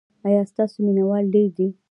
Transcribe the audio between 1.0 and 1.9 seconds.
وال ډیر دي؟